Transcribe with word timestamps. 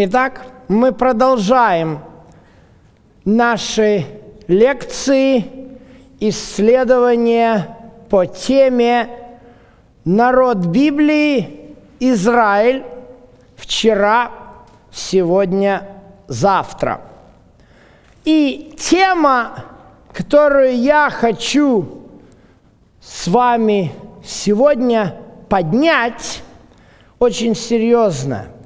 Итак, 0.00 0.46
мы 0.68 0.92
продолжаем 0.92 1.98
наши 3.24 4.06
лекции, 4.46 5.44
исследования 6.20 7.76
по 8.08 8.24
теме 8.24 9.08
«Народ 10.04 10.58
Библии, 10.58 11.74
Израиль, 11.98 12.84
вчера, 13.56 14.30
сегодня, 14.92 15.88
завтра». 16.28 17.00
И 18.24 18.76
тема, 18.78 19.64
которую 20.12 20.76
я 20.76 21.10
хочу 21.10 22.04
с 23.00 23.26
вами 23.26 23.90
сегодня 24.24 25.16
поднять, 25.48 26.44
очень 27.18 27.56
серьезная– 27.56 28.52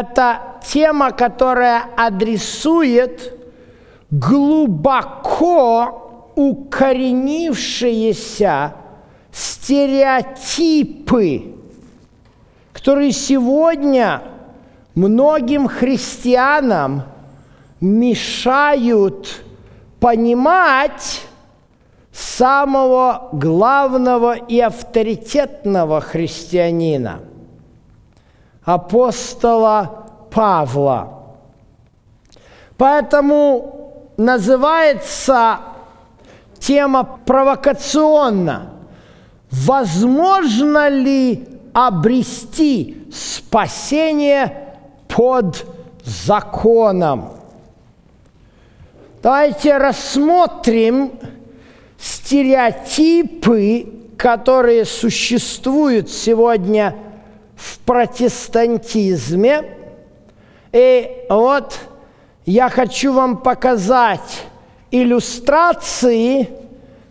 это 0.00 0.40
тема, 0.66 1.12
которая 1.12 1.84
адресует 1.96 3.38
глубоко 4.10 6.32
укоренившиеся 6.34 8.74
стереотипы, 9.32 11.54
которые 12.72 13.12
сегодня 13.12 14.22
многим 14.94 15.68
христианам 15.68 17.02
мешают 17.80 19.42
понимать 20.00 21.20
самого 22.12 23.28
главного 23.32 24.36
и 24.36 24.60
авторитетного 24.60 26.00
христианина– 26.00 27.20
апостола 28.64 30.06
Павла. 30.30 31.24
Поэтому 32.76 33.92
называется 34.16 35.58
тема 36.58 37.04
провокационно. 37.04 38.70
Возможно 39.50 40.88
ли 40.88 41.46
обрести 41.72 43.06
спасение 43.12 44.76
под 45.08 45.66
законом? 46.04 47.30
Давайте 49.22 49.78
рассмотрим 49.78 51.12
стереотипы, 51.98 53.86
которые 54.16 54.84
существуют 54.84 56.10
сегодня 56.10 56.96
в 57.56 57.78
протестантизме. 57.80 59.64
И 60.72 61.24
вот 61.28 61.78
я 62.46 62.68
хочу 62.68 63.12
вам 63.12 63.38
показать 63.38 64.46
иллюстрации, 64.90 66.48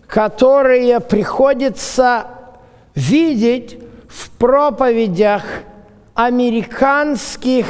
которые 0.07 0.99
приходится 0.99 2.27
видеть 2.93 3.79
в 4.07 4.29
проповедях 4.31 5.43
американских 6.13 7.65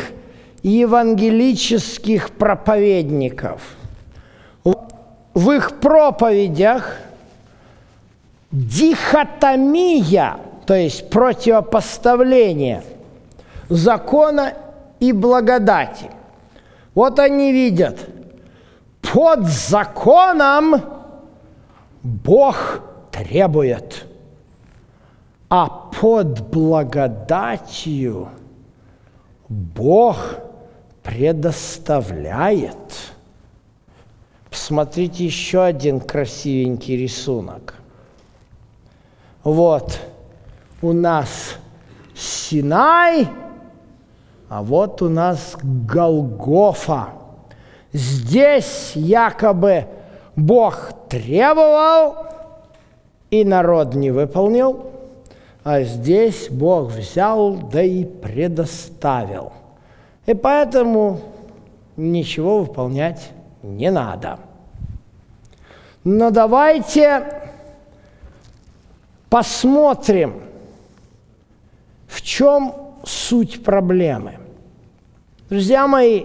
евангелических 0.62 2.32
проповедников. 2.32 3.62
В 5.34 5.52
их 5.52 5.80
проповедях 5.80 6.98
дихотомия– 8.52 10.38
то 10.66 10.76
есть 10.76 11.10
противопоставление 11.10 12.84
закона 13.70 14.54
и 15.00 15.12
благодати. 15.12 16.10
Вот 16.94 17.20
они 17.20 17.52
видят, 17.52 18.08
под 19.02 19.46
законом 19.46 20.82
Бог 22.02 22.82
требует, 23.12 24.06
а 25.50 25.68
под 25.68 26.48
благодатью 26.50 28.30
Бог 29.50 30.36
предоставляет. 31.04 33.14
Посмотрите 34.50 35.26
еще 35.26 35.64
один 35.64 36.00
красивенький 36.00 36.96
рисунок. 36.96 37.76
Вот– 39.44 40.00
у 40.84 40.92
нас 40.92 41.56
Синай, 42.14 43.28
а 44.50 44.62
вот 44.62 45.02
у 45.02 45.10
нас 45.10 45.56
Голгофа. 45.64 47.08
Здесь 47.94 48.92
якобы 48.94 49.86
Бог 50.36 50.92
требовал, 51.10 52.28
и 53.32 53.46
народ 53.46 53.96
не 53.96 54.12
выполнил, 54.12 54.92
а 55.64 55.82
здесь 55.84 56.50
Бог 56.50 56.92
взял, 56.92 57.54
да 57.72 57.82
и 57.82 58.04
предоставил. 58.04 59.54
И 60.26 60.34
поэтому 60.34 61.22
ничего 61.96 62.60
выполнять 62.60 63.32
не 63.64 63.90
надо. 63.90 64.38
Но 66.04 66.30
давайте 66.30 67.24
посмотрим– 69.30 70.42
чем 72.24 72.74
суть 73.04 73.64
проблемы? 73.64 74.38
Друзья 75.50 75.88
мои, 75.88 76.24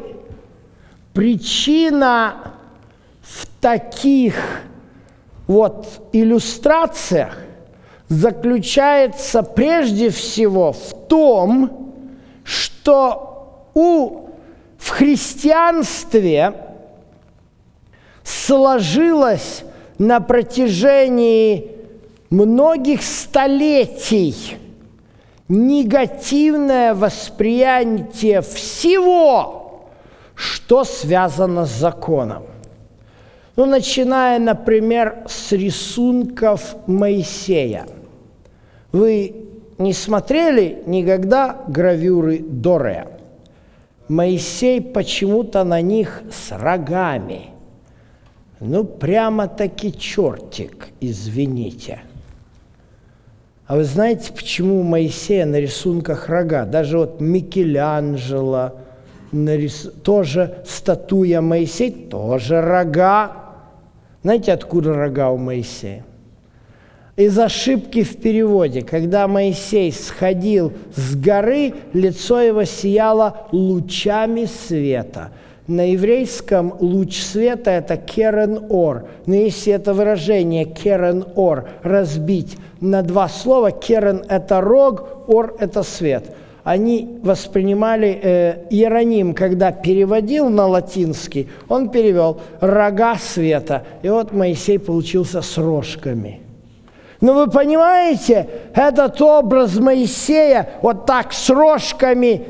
причина 1.13 2.55
в 3.21 3.47
таких 3.61 4.63
вот 5.49 6.09
иллюстрациях 6.13 7.37
заключается 8.09 9.43
прежде 9.43 10.11
всего 10.11 10.73
в 10.73 11.09
том, 11.09 11.93
что 12.45 13.69
у, 13.75 14.29
в 14.79 14.89
христианстве 14.91 16.55
сложилось 18.23 19.65
на 19.99 20.21
протяжении 20.21 21.73
многих 22.31 23.03
столетий– 23.03 24.57
негативное 25.49 26.95
восприятие 26.95 28.43
всего, 28.43 29.89
что 30.35 30.85
связано 30.85 31.65
с 31.65 31.71
законом. 31.71 32.45
Ну, 33.57 33.65
начиная, 33.65 34.39
например, 34.39 35.25
с 35.27 35.53
рисунков 35.53 36.77
Моисея. 36.87 37.87
Вы 38.93 39.47
не 39.79 39.93
смотрели 39.93 40.83
никогда 40.87 41.65
гравюры 41.67 42.39
Дорея? 42.39 43.09
Моисей 44.09 44.81
почему-то 44.81 45.65
на 45.65 45.81
них 45.81 46.23
с 46.31 46.53
рогами. 46.53 47.47
Ну, 48.61 48.85
прямо-таки 48.85 49.93
чертик, 49.93 50.89
извините– 51.01 52.03
а 53.69 53.77
вы 53.77 53.85
знаете, 53.85 54.33
почему 54.33 54.81
у 54.81 54.83
Моисея 54.83 55.45
на 55.45 55.61
рисунках 55.61 56.31
рога? 56.31 56.65
Даже 56.65 56.97
вот 56.97 57.21
Микеланджело, 57.21 58.77
нарис... 59.31 59.93
тоже 60.03 60.63
статуя 60.67 61.43
Моисея, 61.43 61.93
тоже 61.93 62.63
рога. 62.63 63.33
Знаете, 64.23 64.55
откуда 64.55 64.95
рога 64.95 65.29
у 65.29 65.37
Моисея? 65.37 66.07
Из 67.17 67.39
ошибки 67.39 68.05
в 68.05 68.17
переводе. 68.17 68.81
Когда 68.81 69.29
Моисей 69.29 69.93
сходил 69.93 70.73
с 70.97 71.15
горы, 71.15 71.75
лицо 71.93 72.41
его 72.41 72.65
сияло 72.65 73.49
лучами 73.53 74.47
света– 74.47 75.31
на 75.69 75.93
еврейском 75.93 76.75
луч 76.81 77.21
света– 77.21 77.71
это 77.73 77.97
керен-ор. 77.97 79.05
Но 79.27 79.35
если 79.35 79.75
это 79.75 79.93
выражение 79.93 80.65
керен-ор 80.65 81.69
разбить 81.83 82.57
на 82.81 83.03
два 83.03 83.29
слова, 83.29 83.71
керен– 83.71 84.25
это 84.29 84.61
рог, 84.61 85.29
ор– 85.29 85.55
это 85.61 85.83
свет. 85.83 86.35
Они 86.65 87.19
воспринимали 87.23 88.19
э, 88.23 88.67
Иероним, 88.71 89.35
когда 89.35 89.71
переводил 89.71 90.49
на 90.49 90.67
латинский, 90.67 91.49
он 91.69 91.91
перевел 91.91 92.41
«рога 92.61 93.17
света». 93.17 93.85
И 94.03 94.09
вот 94.09 94.33
Моисей 94.33 94.79
получился 94.79 95.41
с 95.43 95.57
рожками– 95.59 96.41
но 97.21 97.35
вы 97.35 97.51
понимаете, 97.51 98.49
этот 98.75 99.21
образ 99.21 99.77
Моисея 99.77 100.69
вот 100.83 101.05
так 101.05 101.33
с 101.33 101.51
рожками 101.51 102.47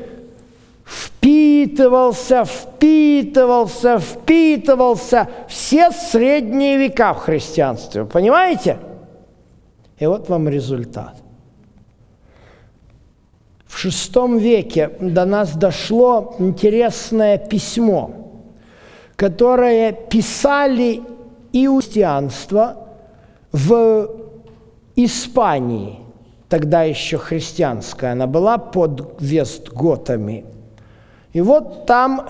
впитывался, 0.89 2.45
впитывался, 2.45 3.99
впитывался 3.99 5.29
все 5.47 5.91
средние 5.91 6.77
века 6.77 7.13
в 7.13 7.19
христианстве. 7.19 8.05
Понимаете? 8.05 8.79
И 9.99 10.05
вот 10.05 10.29
вам 10.29 10.49
результат. 10.49 11.15
В 13.67 13.85
VI 13.85 14.39
веке 14.39 14.91
до 14.99 15.25
нас 15.25 15.55
дошло 15.55 16.35
интересное 16.39 17.37
письмо, 17.37 18.11
которое 19.15 19.91
писали 19.91 21.01
и 21.51 21.67
в 23.51 24.09
Испании, 24.95 25.99
тогда 26.49 26.83
еще 26.83 27.17
христианская, 27.17 28.13
она 28.13 28.27
была 28.27 28.57
под 28.57 29.21
вестготами. 29.21 30.45
И 31.33 31.41
вот 31.41 31.85
там, 31.85 32.27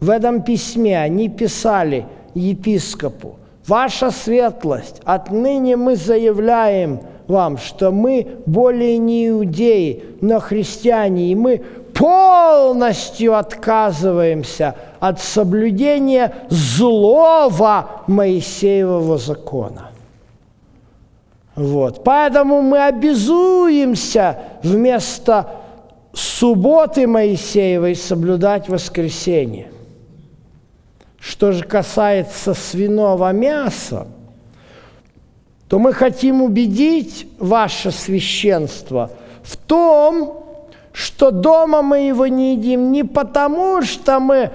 в 0.00 0.10
этом 0.10 0.42
письме, 0.42 0.98
они 1.00 1.28
писали 1.28 2.06
епископу, 2.34 3.36
«Ваша 3.66 4.10
светлость, 4.10 5.00
отныне 5.04 5.76
мы 5.76 5.96
заявляем– 5.96 7.00
вам, 7.26 7.58
что 7.58 7.90
мы 7.90 8.38
более 8.46 8.98
не 8.98 9.28
иудеи, 9.28 10.04
но 10.20 10.40
христиане, 10.40 11.32
и 11.32 11.34
мы 11.34 11.62
полностью 11.94 13.36
отказываемся 13.36 14.74
от 15.00 15.20
соблюдения 15.20 16.34
злого 16.48 18.02
Моисеевого 18.06 19.16
закона. 19.16 19.90
Вот. 21.54 22.02
Поэтому 22.02 22.62
мы 22.62 22.84
обязуемся 22.84 24.38
вместо 24.62 25.46
субботы 26.14 27.06
Моисеевой 27.06 27.94
соблюдать 27.94 28.68
воскресенье. 28.68 29.68
Что 31.18 31.52
же 31.52 31.64
касается 31.64 32.54
свиного 32.54 33.32
мяса, 33.32 34.06
то 35.68 35.78
мы 35.78 35.92
хотим 35.92 36.42
убедить 36.42 37.26
ваше 37.38 37.90
священство 37.90 39.10
в 39.42 39.56
том, 39.56 40.44
что 40.92 41.30
дома 41.30 41.82
мы 41.82 42.06
его 42.06 42.26
не 42.26 42.54
едим 42.54 42.92
не 42.92 43.04
потому, 43.04 43.82
что 43.82 44.20
мы 44.20 44.50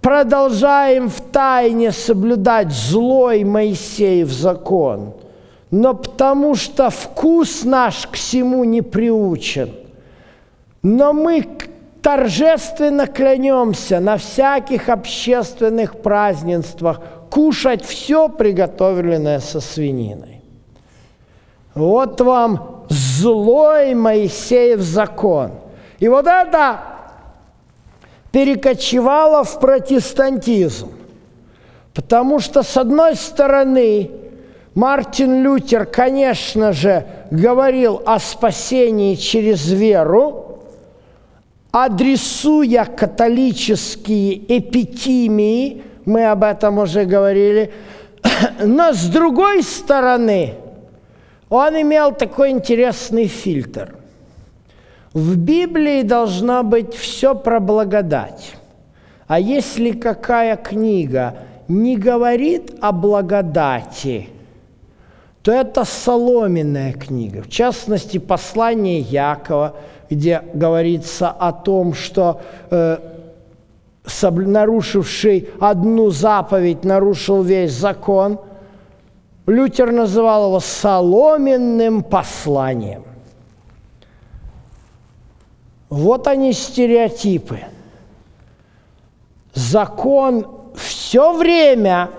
продолжаем 0.00 1.08
в 1.10 1.20
тайне 1.20 1.92
соблюдать 1.92 2.72
злой 2.72 3.44
Моисеев 3.44 4.30
закон, 4.32 5.12
но 5.70 5.94
потому 5.94 6.54
что 6.54 6.90
вкус 6.90 7.64
наш 7.64 8.06
к 8.06 8.14
всему 8.14 8.64
не 8.64 8.80
приучен. 8.80 9.70
Но 10.82 11.12
мы 11.12 11.46
торжественно 12.02 13.06
клянемся 13.06 14.00
на 14.00 14.16
всяких 14.16 14.88
общественных 14.88 16.00
празднествах 16.00 17.00
кушать 17.30 17.84
все 17.84 18.28
приготовленное 18.28 19.40
со 19.40 19.60
свининой. 19.60 20.42
Вот 21.74 22.20
вам 22.20 22.86
злой 22.88 23.94
Моисеев 23.94 24.80
закон. 24.80 25.52
И 25.98 26.08
вот 26.08 26.26
это 26.26 26.80
перекочевало 28.32 29.44
в 29.44 29.58
протестантизм. 29.60 30.90
Потому 31.94 32.38
что, 32.38 32.62
с 32.62 32.76
одной 32.76 33.16
стороны, 33.16 34.10
Мартин 34.74 35.42
Лютер, 35.42 35.86
конечно 35.86 36.72
же, 36.72 37.04
говорил 37.32 38.00
о 38.06 38.20
спасении 38.20 39.16
через 39.16 39.68
веру, 39.70 40.37
адресуя 41.70 42.84
католические 42.84 44.58
эпитимии, 44.58 45.82
мы 46.04 46.26
об 46.26 46.44
этом 46.44 46.78
уже 46.78 47.04
говорили, 47.04 47.72
но 48.64 48.92
с 48.92 49.06
другой 49.06 49.62
стороны– 49.62 50.54
он 51.48 51.80
имел 51.80 52.12
такой 52.12 52.50
интересный 52.50 53.26
фильтр. 53.26 53.94
В 55.14 55.36
Библии 55.36 56.02
должна 56.02 56.62
быть 56.62 56.94
все 56.94 57.34
про 57.34 57.58
благодать. 57.58 58.52
А 59.26 59.40
если 59.40 59.92
какая 59.92 60.56
книга 60.56 61.36
не 61.66 61.96
говорит 61.96 62.74
о 62.80 62.92
благодати, 62.92 64.28
то 65.42 65.52
это 65.52 65.84
соломенная 65.84 66.92
книга. 66.92 67.42
В 67.42 67.48
частности, 67.48 68.18
послание 68.18 69.00
Якова, 69.00 69.76
где 70.10 70.42
говорится 70.54 71.30
о 71.30 71.52
том, 71.52 71.94
что 71.94 72.40
э, 72.70 72.98
нарушивший 74.22 75.48
одну 75.60 76.10
заповедь 76.10 76.84
нарушил 76.84 77.42
весь 77.42 77.72
закон– 77.72 78.40
Лютер 79.48 79.92
называл 79.92 80.48
его 80.48 80.60
соломенным 80.60 82.02
посланием. 82.02 83.04
Вот 85.88 86.26
они 86.26 86.52
стереотипы. 86.52 87.60
Закон 89.54 90.46
все 90.76 91.34
время 91.34 92.10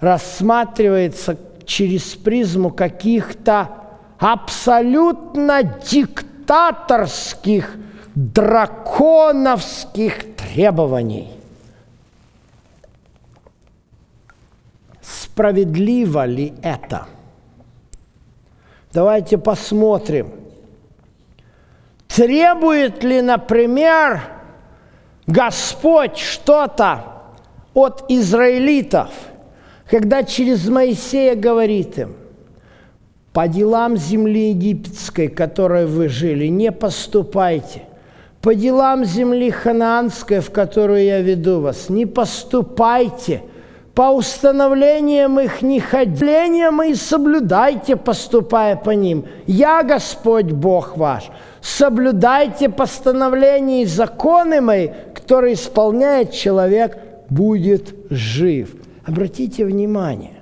рассматривается 0.00 1.38
через 1.64 2.14
призму 2.14 2.70
каких-то 2.70 3.70
абсолютно 4.18 5.62
диктаторских, 6.46 7.76
драконовских 8.14 10.36
требований. 10.36 11.28
Справедливо 15.02 16.26
ли 16.26 16.54
это? 16.62 17.06
Давайте 18.92 19.38
посмотрим. 19.38 20.30
Требует 22.08 23.04
ли, 23.04 23.20
например, 23.20 24.22
Господь 25.26 26.16
что-то 26.16 27.04
от 27.74 28.04
израилитов, 28.08 29.10
когда 29.90 30.22
через 30.22 30.68
Моисея 30.68 31.34
говорит 31.34 31.98
им, 31.98 32.16
по 33.36 33.48
делам 33.48 33.98
земли 33.98 34.48
египетской, 34.48 35.28
которой 35.28 35.84
вы 35.84 36.08
жили, 36.08 36.46
не 36.46 36.72
поступайте. 36.72 37.82
По 38.40 38.54
делам 38.54 39.04
земли 39.04 39.50
ханаанской, 39.50 40.40
в 40.40 40.50
которую 40.50 41.04
я 41.04 41.20
веду 41.20 41.60
вас, 41.60 41.90
не 41.90 42.06
поступайте– 42.06 43.42
по 43.94 44.10
установлениям 44.14 45.40
их 45.40 45.60
неходлениям 45.60 46.82
и 46.82 46.94
соблюдайте, 46.94 47.96
поступая 47.96 48.76
по 48.76 48.90
ним. 48.90 49.24
Я 49.46 49.82
Господь 49.82 50.52
Бог 50.52 50.98
ваш. 50.98 51.30
Соблюдайте 51.62 52.68
постановления 52.68 53.82
и 53.82 53.86
законы 53.86 54.60
мои, 54.60 54.88
которые 55.14 55.54
исполняет 55.54 56.32
человек, 56.32 56.98
будет 57.30 57.94
жив. 58.10 58.74
Обратите 59.06 59.64
внимание, 59.64 60.36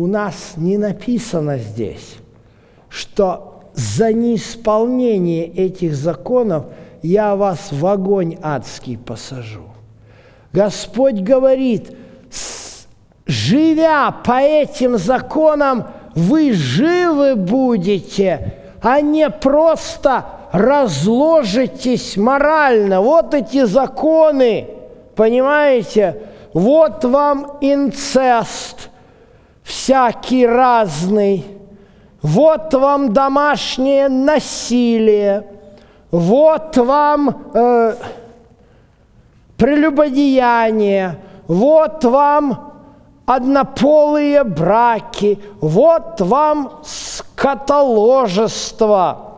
у 0.00 0.06
нас 0.06 0.54
не 0.56 0.78
написано 0.78 1.58
здесь, 1.58 2.16
что 2.88 3.64
за 3.74 4.12
неисполнение 4.12 5.46
этих 5.46 5.94
законов 5.94 6.66
я 7.02 7.36
вас 7.36 7.68
в 7.70 7.86
огонь 7.86 8.36
адский 8.42 8.96
посажу. 8.98 9.64
Господь 10.52 11.20
говорит– 11.20 11.96
живя 13.30 14.10
по 14.10 14.40
этим 14.40 14.98
законам, 14.98 15.86
вы 16.14 16.52
живы 16.52 17.36
будете, 17.36 18.54
а 18.82 19.00
не 19.00 19.30
просто 19.30 20.24
разложитесь 20.52 22.16
морально. 22.16 23.00
Вот 23.00 23.34
эти 23.34 23.64
законы, 23.64 24.66
понимаете? 25.14 26.22
Вот 26.52 27.04
вам 27.04 27.58
инцест 27.60 28.89
всякий 29.70 30.46
разный. 30.46 31.46
Вот 32.22 32.74
вам 32.74 33.12
домашнее 33.12 34.08
насилие. 34.08 35.46
Вот 36.10 36.76
вам 36.76 37.50
э, 37.54 37.94
прелюбодеяние. 39.56 41.20
Вот 41.46 42.04
вам 42.04 42.72
однополые 43.26 44.42
браки, 44.42 45.38
вот 45.60 46.20
вам 46.20 46.80
скотоложество. 46.82 49.36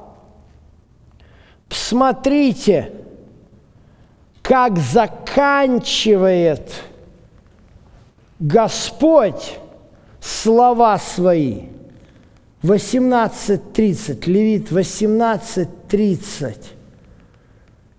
Посмотрите, 1.69 2.91
как 4.43 4.79
заканчивает 4.79 6.73
Господь 8.39 9.59
слова 10.23 10.99
свои. 10.99 11.62
18.30, 12.62 14.26
Левит 14.31 14.71
18.30. 14.71 16.57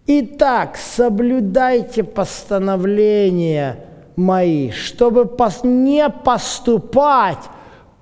Итак, 0.08 0.78
соблюдайте 0.78 2.04
постановления– 2.04 3.78
мои, 4.16 4.72
чтобы 4.72 5.30
не 5.64 6.10
поступать 6.10 7.40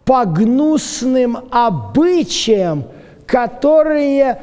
по 0.05 0.25
гнусным 0.25 1.37
обычаям, 1.51 2.85
которые 3.25 4.41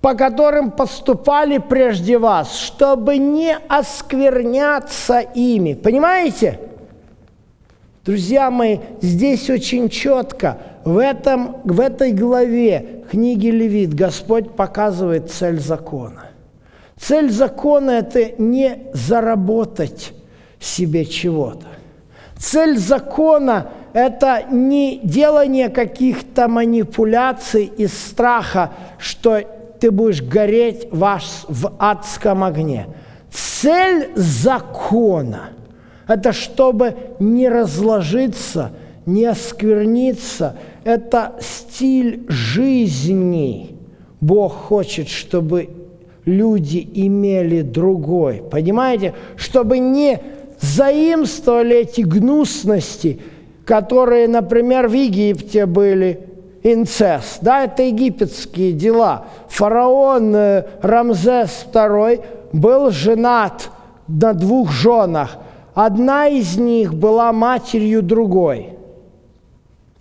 по 0.00 0.14
которым 0.14 0.70
поступали 0.70 1.58
прежде 1.58 2.16
вас, 2.16 2.56
чтобы 2.56 3.18
не 3.18 3.54
оскверняться 3.68 5.20
ими. 5.20 5.74
Понимаете? 5.74 6.58
Друзья 8.04 8.50
мои, 8.50 8.78
здесь 9.02 9.50
очень 9.50 9.90
четко, 9.90 10.56
в, 10.84 10.96
этом, 10.96 11.58
в 11.64 11.80
этой 11.80 12.12
главе 12.12 13.04
книги 13.10 13.48
Левит 13.48 13.92
Господь 13.92 14.52
показывает 14.52 15.30
цель 15.30 15.60
закона. 15.60 16.30
Цель 16.98 17.30
закона– 17.30 17.90
это 17.90 18.32
не 18.38 18.86
заработать 18.94 20.14
себе 20.58 21.04
чего-то. 21.04 21.66
Цель 22.38 22.78
закона– 22.78 23.68
это 23.92 24.44
не 24.50 25.00
делание 25.02 25.68
каких-то 25.68 26.48
манипуляций 26.48 27.66
из 27.66 27.92
страха, 27.92 28.72
что 28.98 29.42
ты 29.78 29.90
будешь 29.90 30.22
гореть 30.22 30.88
в 30.90 31.74
адском 31.78 32.44
огне. 32.44 32.86
Цель 33.30 34.10
закона– 34.14 35.50
это 36.10 36.32
чтобы 36.32 36.96
не 37.20 37.48
разложиться, 37.48 38.72
не 39.06 39.26
оскверниться. 39.26 40.56
Это 40.82 41.36
стиль 41.40 42.26
жизни. 42.28 43.76
Бог 44.20 44.52
хочет, 44.52 45.08
чтобы 45.08 45.68
люди 46.24 46.88
имели 46.94 47.62
другой. 47.62 48.42
Понимаете? 48.50 49.14
Чтобы 49.36 49.78
не 49.78 50.18
заимствовали 50.58 51.76
эти 51.76 52.00
гнусности, 52.00 53.20
которые, 53.64 54.26
например, 54.26 54.88
в 54.88 54.94
Египте 54.94 55.64
были, 55.64 56.26
инцест. 56.64 57.38
Да, 57.40 57.64
это 57.64 57.84
египетские 57.84 58.72
дела. 58.72 59.26
Фараон 59.48 60.34
э, 60.34 60.64
Рамзес 60.82 61.66
II 61.72 62.24
был 62.52 62.90
женат 62.90 63.70
на 64.08 64.34
двух 64.34 64.72
женах. 64.72 65.38
Одна 65.74 66.28
из 66.28 66.56
них 66.56 66.94
была 66.94 67.32
матерью 67.32 68.02
другой. 68.02 68.70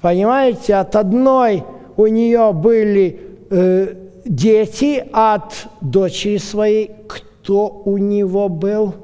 Понимаете, 0.01 0.75
от 0.75 0.95
одной 0.95 1.63
у 1.97 2.07
нее 2.07 2.51
были 2.53 3.19
э, 3.49 3.95
дети, 4.25 5.05
от 5.11 5.67
дочери 5.81 6.37
своей 6.37 6.91
кто 7.07 7.81
у 7.85 7.97
него 7.97 8.49
был, 8.49 8.95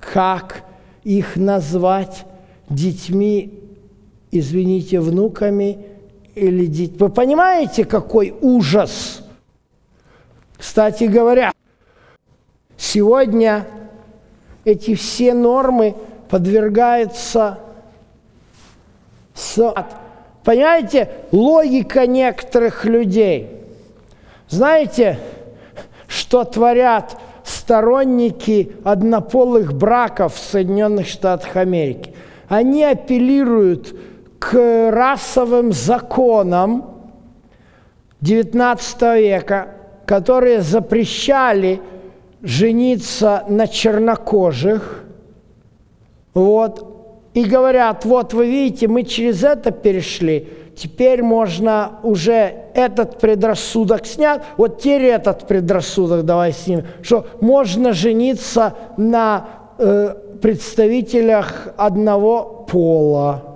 как 0.00 0.64
их 1.02 1.36
назвать 1.36 2.24
детьми, 2.68 3.60
извините, 4.30 5.00
внуками– 5.00 5.78
или 6.34 6.66
деть. 6.66 6.98
Вы 6.98 7.08
понимаете, 7.10 7.84
какой 7.84 8.34
ужас? 8.40 9.22
Кстати 10.56 11.04
говоря, 11.04 11.52
сегодня 12.76 13.66
эти 14.64 14.94
все 14.94 15.34
нормы 15.34 15.94
подвергаются. 16.28 17.58
Понимаете, 20.44 21.10
логика 21.32 22.06
некоторых 22.06 22.84
людей. 22.84 23.50
Знаете, 24.48 25.18
что 26.06 26.44
творят 26.44 27.16
сторонники 27.44 28.72
однополых 28.84 29.74
браков 29.74 30.34
в 30.34 30.38
Соединенных 30.38 31.08
Штатах 31.08 31.56
Америки? 31.56 32.14
Они 32.48 32.84
апеллируют 32.84 33.94
к 34.38 34.90
расовым 34.90 35.72
законам 35.72 36.84
XIX 38.20 39.20
века, 39.20 39.68
которые 40.06 40.60
запрещали 40.60 41.80
жениться 42.44 43.44
на 43.48 43.66
чернокожих, 43.66 45.04
вот, 46.34 47.30
и 47.32 47.44
говорят, 47.44 48.04
вот 48.04 48.34
вы 48.34 48.46
видите, 48.46 48.86
мы 48.86 49.02
через 49.02 49.42
это 49.42 49.70
перешли, 49.70 50.48
теперь 50.76 51.22
можно 51.22 51.98
уже 52.02 52.54
этот 52.74 53.18
предрассудок 53.18 54.06
снять, 54.06 54.42
вот 54.56 54.78
теперь 54.78 55.04
этот 55.04 55.46
предрассудок 55.48 56.24
давай 56.24 56.52
снимем, 56.52 56.84
что 57.02 57.26
можно 57.40 57.92
жениться 57.92 58.74
на 58.96 59.48
э, 59.78 60.14
представителях 60.42 61.68
одного 61.76 62.66
пола. 62.68 63.54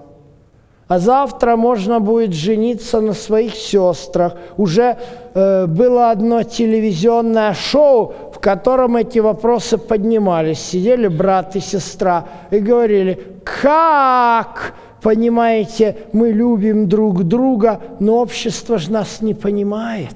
А 0.89 0.99
завтра 0.99 1.57
можно 1.57 2.01
будет 2.01 2.33
жениться 2.33 3.03
на 3.03 3.13
своих 3.13 3.55
сестрах. 3.55 4.37
Уже 4.57 4.97
э, 5.35 5.67
было 5.67 6.11
одно 6.11 6.43
телевизионное 6.45 7.53
шоу, 7.53 8.15
в 8.39 8.41
котором 8.41 8.95
эти 8.95 9.19
вопросы 9.19 9.79
поднимались. 9.79 10.61
Сидели 10.61 11.09
брат 11.09 11.57
и 11.57 11.61
сестра 11.61 12.29
и 12.53 12.61
говорили, 12.61 13.21
как, 13.43 14.75
понимаете, 15.03 15.97
мы 16.13 16.31
любим 16.31 16.89
друг 16.89 17.25
друга, 17.25 17.81
но 17.99 18.19
общество 18.19 18.79
же 18.79 18.93
нас 18.93 19.23
не 19.23 19.35
понимает. 19.35 20.15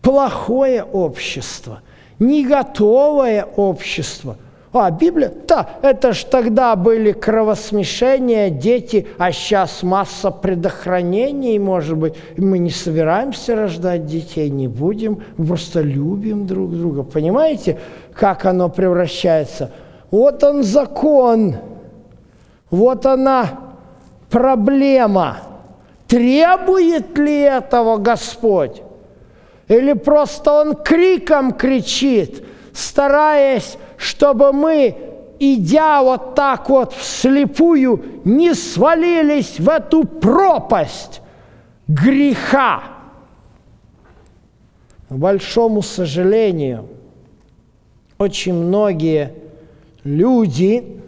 Плохое 0.00 0.84
общество, 0.84 1.80
не 2.20 2.46
готовое 2.46 3.48
общество– 3.56 4.36
а, 4.72 4.90
Библия? 4.90 5.32
Да, 5.46 5.68
это 5.82 6.12
ж 6.12 6.24
тогда 6.24 6.74
были 6.76 7.12
кровосмешения, 7.12 8.48
дети, 8.48 9.06
а 9.18 9.30
сейчас 9.32 9.82
масса 9.82 10.30
предохранений, 10.30 11.58
может 11.58 11.96
быть. 11.96 12.14
Мы 12.36 12.58
не 12.58 12.70
собираемся 12.70 13.54
рождать 13.54 14.06
детей, 14.06 14.48
не 14.48 14.68
будем, 14.68 15.22
просто 15.36 15.82
любим 15.82 16.46
друг 16.46 16.72
друга. 16.72 17.02
Понимаете, 17.02 17.78
как 18.14 18.46
оно 18.46 18.68
превращается? 18.68 19.70
Вот 20.10 20.42
он 20.42 20.62
закон, 20.62 21.56
вот 22.70 23.04
она 23.06 23.50
проблема. 24.30 25.38
Требует 26.08 27.16
ли 27.16 27.40
этого 27.40 27.98
Господь? 27.98 28.82
Или 29.68 29.92
просто 29.94 30.52
он 30.52 30.74
криком 30.74 31.52
кричит, 31.52 32.42
стараясь 32.72 33.76
чтобы 34.02 34.52
мы, 34.52 34.96
идя 35.38 36.02
вот 36.02 36.34
так 36.34 36.68
вот 36.68 36.92
вслепую, 36.92 38.20
не 38.24 38.52
свалились 38.52 39.60
в 39.60 39.68
эту 39.68 40.04
пропасть 40.04 41.20
греха. 41.86 42.82
К 45.08 45.14
большому 45.14 45.82
сожалению, 45.82 46.88
очень 48.18 48.54
многие 48.54 49.34
люди 50.02 51.00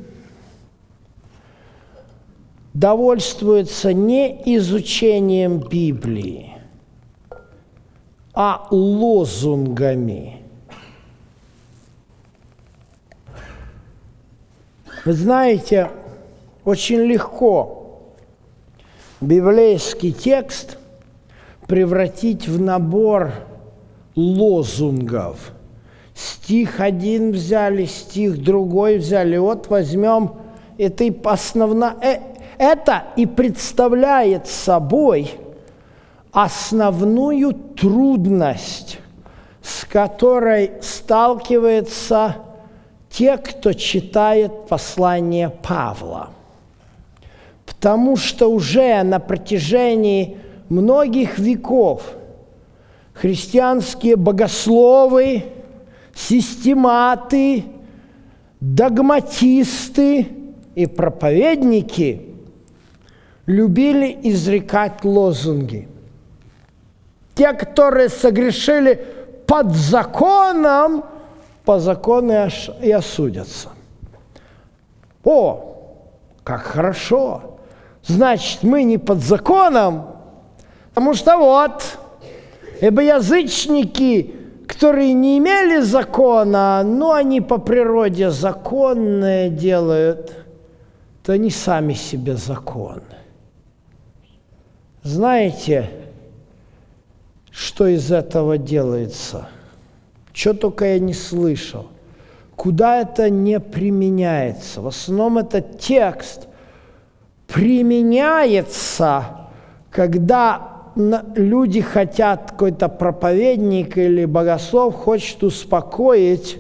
довольствуются 2.74 3.92
не 3.92 4.40
изучением 4.56 5.58
Библии, 5.58 6.56
а 8.34 8.68
лозунгами– 8.70 10.42
Вы 15.04 15.12
знаете, 15.12 15.90
очень 16.64 17.00
легко 17.00 18.14
библейский 19.20 20.12
текст 20.12 20.78
превратить 21.66 22.48
в 22.48 22.58
набор 22.58 23.32
лозунгов. 24.16 25.52
Стих 26.14 26.80
один 26.80 27.32
взяли, 27.32 27.84
стих 27.84 28.42
другой 28.42 28.96
взяли. 28.96 29.36
Вот 29.36 29.68
возьмем, 29.68 30.36
это 30.78 31.04
и 31.04 31.14
основна, 31.24 31.96
э, 32.00 32.20
это 32.56 33.04
и 33.16 33.26
представляет 33.26 34.46
собой 34.46 35.32
основную 36.32 37.52
трудность, 37.52 39.00
с 39.60 39.84
которой 39.84 40.72
сталкивается 40.80 42.36
те, 43.16 43.36
кто 43.36 43.72
читает 43.72 44.66
послание 44.66 45.48
Павла. 45.48 46.30
Потому 47.64 48.16
что 48.16 48.48
уже 48.50 49.02
на 49.04 49.20
протяжении 49.20 50.38
многих 50.68 51.38
веков 51.38 52.02
христианские 53.12 54.16
богословы, 54.16 55.44
систематы, 56.12 57.64
догматисты 58.60 60.26
и 60.74 60.86
проповедники 60.86 62.34
любили 63.46 64.18
изрекать 64.24 65.04
лозунги. 65.04 65.88
Те, 67.36 67.52
которые 67.52 68.08
согрешили 68.08 69.06
под 69.46 69.72
законом, 69.72 71.04
по 71.64 71.78
закону 71.78 72.48
и 72.82 72.90
осудятся. 72.90 73.70
О, 75.24 75.74
как 76.42 76.62
хорошо! 76.62 77.58
Значит, 78.06 78.62
мы 78.62 78.82
не 78.82 78.98
под 78.98 79.20
законом, 79.20 80.08
потому 80.92 81.14
что 81.14 81.38
вот, 81.38 81.98
ибо 82.82 83.02
язычники, 83.02 84.34
которые 84.66 85.14
не 85.14 85.38
имели 85.38 85.80
закона, 85.80 86.82
но 86.84 87.12
они 87.12 87.40
по 87.40 87.56
природе 87.56 88.30
законное 88.30 89.48
делают, 89.48 90.32
то 91.22 91.32
они 91.32 91.50
сами 91.50 91.94
себе 91.94 92.36
закон. 92.36 93.02
Знаете, 95.02 95.90
что 97.50 97.86
из 97.86 98.12
этого 98.12 98.58
делается? 98.58 99.48
Что 100.34 100.52
только 100.52 100.84
я 100.84 100.98
не 100.98 101.14
слышал. 101.14 101.86
Куда 102.56 103.00
это 103.00 103.30
не 103.30 103.60
применяется? 103.60 104.80
В 104.80 104.88
основном 104.88 105.38
этот 105.38 105.78
текст 105.78 106.48
применяется, 107.46 109.24
когда 109.90 110.72
люди 111.36 111.80
хотят, 111.80 112.50
какой-то 112.50 112.88
проповедник 112.88 113.96
или 113.96 114.24
богослов 114.24 114.96
хочет 114.96 115.42
успокоить 115.44 116.58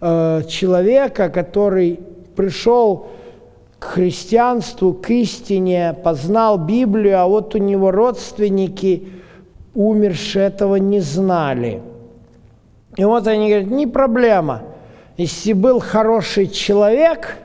э, 0.00 0.42
человека, 0.46 1.30
который 1.30 2.00
пришел 2.36 3.08
к 3.78 3.84
христианству, 3.84 4.92
к 4.92 5.08
истине, 5.10 5.96
познал 6.04 6.58
Библию, 6.58 7.20
а 7.20 7.26
вот 7.26 7.54
у 7.54 7.58
него 7.58 7.90
родственники 7.90 9.08
умершие 9.74 10.46
этого 10.46 10.76
не 10.76 11.00
знали. 11.00 11.80
И 12.96 13.04
вот 13.04 13.26
они 13.26 13.48
говорят, 13.48 13.70
не 13.70 13.86
проблема, 13.86 14.62
если 15.16 15.52
был 15.52 15.80
хороший 15.80 16.46
человек, 16.46 17.36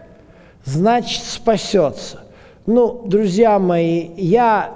значит 0.63 1.24
спасется. 1.24 2.22
Ну, 2.65 3.01
друзья 3.05 3.60
мои, 3.60 4.10
я 4.15 4.75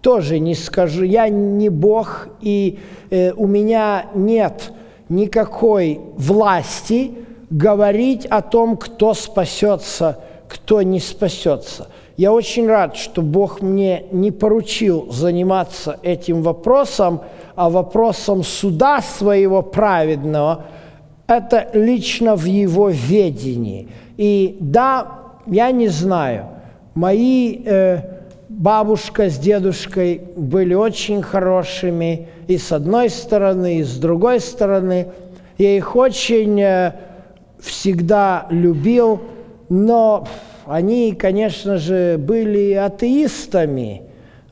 тоже 0.00 0.38
не 0.38 0.54
скажу, 0.54 1.02
я 1.04 1.28
не 1.28 1.68
Бог, 1.68 2.28
и 2.40 2.78
э, 3.10 3.32
у 3.32 3.46
меня 3.46 4.06
нет 4.14 4.72
никакой 5.08 6.00
власти 6.16 7.12
говорить 7.50 8.26
о 8.26 8.42
том, 8.42 8.76
кто 8.76 9.14
спасется, 9.14 10.20
кто 10.48 10.82
не 10.82 11.00
спасется. 11.00 11.88
Я 12.16 12.32
очень 12.32 12.68
рад, 12.68 12.96
что 12.96 13.22
Бог 13.22 13.60
мне 13.60 14.04
не 14.12 14.30
поручил 14.30 15.10
заниматься 15.10 15.98
этим 16.02 16.42
вопросом, 16.42 17.22
а 17.56 17.70
вопросом 17.70 18.44
суда 18.44 19.00
своего 19.00 19.62
праведного, 19.62 20.64
это 21.26 21.70
лично 21.72 22.36
в 22.36 22.44
его 22.44 22.88
ведении. 22.88 23.88
И 24.16 24.56
да, 24.60 25.08
я 25.46 25.72
не 25.72 25.88
знаю, 25.88 26.46
мои 26.94 27.62
э, 27.64 27.98
бабушка 28.48 29.28
с 29.28 29.38
дедушкой 29.38 30.20
были 30.36 30.74
очень 30.74 31.20
хорошими 31.20 32.28
и 32.46 32.58
с 32.58 32.70
одной 32.70 33.10
стороны, 33.10 33.78
и 33.78 33.82
с 33.82 33.96
другой 33.96 34.38
стороны. 34.38 35.08
Я 35.58 35.76
их 35.76 35.96
очень 35.96 36.60
э, 36.60 36.92
всегда 37.58 38.46
любил, 38.50 39.20
но 39.68 40.28
они, 40.66 41.12
конечно 41.12 41.78
же, 41.78 42.16
были 42.18 42.72
атеистами. 42.72 44.02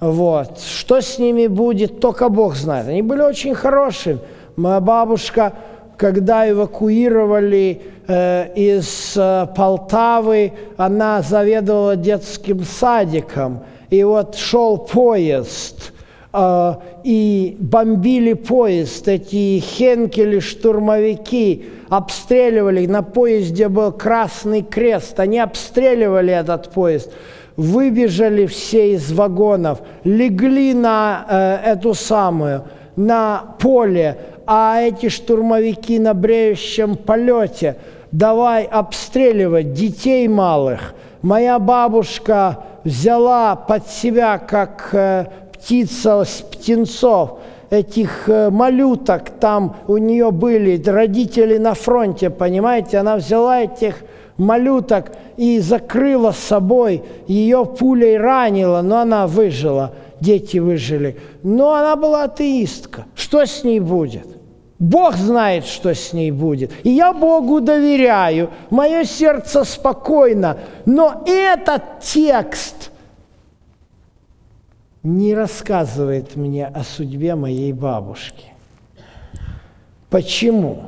Вот. 0.00 0.60
Что 0.60 1.00
с 1.00 1.18
ними 1.18 1.46
будет, 1.46 2.00
только 2.00 2.28
Бог 2.28 2.54
знает. 2.54 2.88
Они 2.88 3.02
были 3.02 3.22
очень 3.22 3.54
хорошими. 3.54 4.18
Моя 4.56 4.80
бабушка, 4.80 5.52
когда 5.96 6.48
эвакуировали 6.48 7.82
э, 8.06 8.52
из 8.54 9.14
э, 9.16 9.46
Полтавы, 9.56 10.52
она 10.76 11.22
заведовала 11.22 11.96
детским 11.96 12.64
садиком– 12.64 13.64
и 13.92 14.02
вот 14.04 14.36
шел 14.36 14.78
поезд, 14.78 15.92
и 16.34 17.56
бомбили 17.58 18.32
поезд, 18.32 19.06
эти 19.06 19.60
хенкели, 19.60 20.40
штурмовики 20.40 21.66
обстреливали, 21.90 22.86
на 22.86 23.02
поезде 23.02 23.68
был 23.68 23.92
Красный 23.92 24.62
Крест, 24.62 25.20
они 25.20 25.38
обстреливали 25.38 26.32
этот 26.32 26.70
поезд, 26.70 27.12
выбежали 27.56 28.46
все 28.46 28.94
из 28.94 29.12
вагонов, 29.12 29.82
легли 30.04 30.72
на 30.72 31.26
э, 31.28 31.72
эту 31.72 31.92
самую, 31.92 32.64
на 32.96 33.56
поле, 33.58 34.16
а 34.46 34.80
эти 34.80 35.10
штурмовики 35.10 35.98
на 35.98 36.14
бреющем 36.14 36.96
полете, 36.96 37.76
давай 38.10 38.64
обстреливать 38.64 39.74
детей 39.74 40.28
малых. 40.28 40.94
Моя 41.20 41.58
бабушка 41.58 42.64
взяла 42.84 43.54
под 43.54 43.86
себя, 43.86 44.38
как 44.38 44.88
э, 44.92 45.26
птица 45.62 46.24
с 46.24 46.42
птенцов, 46.42 47.38
этих 47.70 48.28
э, 48.28 48.50
малюток, 48.50 49.30
там 49.30 49.76
у 49.86 49.96
нее 49.96 50.30
были 50.32 50.82
родители 50.84 51.56
на 51.56 51.74
фронте, 51.74 52.30
понимаете, 52.30 52.98
она 52.98 53.16
взяла 53.16 53.62
этих 53.62 54.02
малюток 54.36 55.12
и 55.36 55.60
закрыла 55.60 56.32
с 56.32 56.38
собой, 56.38 57.02
ее 57.28 57.64
пулей 57.64 58.18
ранила, 58.18 58.82
но 58.82 58.98
она 58.98 59.26
выжила, 59.26 59.94
дети 60.20 60.58
выжили. 60.58 61.16
Но 61.42 61.74
она 61.74 61.96
была 61.96 62.24
атеистка. 62.24 63.06
Что 63.14 63.46
с 63.46 63.62
ней 63.62 63.78
будет? 63.80 64.26
Бог 64.78 65.14
знает, 65.14 65.64
что 65.64 65.94
с 65.94 66.12
ней 66.12 66.32
будет. 66.32 66.72
И 66.82 66.90
я 66.90 67.12
Богу 67.12 67.60
доверяю, 67.60 68.50
мое 68.70 69.04
сердце 69.04 69.62
спокойно. 69.62 70.58
Но 70.86 71.22
этот 71.24 72.00
текст 72.00 72.91
не 75.02 75.34
рассказывает 75.34 76.36
мне 76.36 76.66
о 76.66 76.84
судьбе 76.84 77.34
моей 77.34 77.72
бабушки. 77.72 78.52
Почему? 80.10 80.84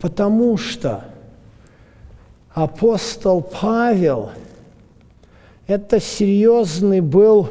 Потому 0.00 0.56
что 0.56 1.04
апостол 2.52 3.40
Павел– 3.40 4.30
это 5.66 6.00
серьезный 6.00 7.00
был 7.00 7.48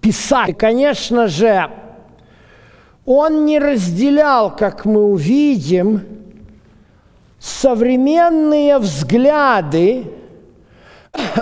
писатель. 0.00 0.54
Конечно 0.54 1.26
же, 1.26 1.70
он 3.04 3.44
не 3.44 3.58
разделял, 3.58 4.54
как 4.54 4.84
мы 4.84 5.04
увидим, 5.04 6.02
современные 7.38 8.78
взгляды 8.78 10.06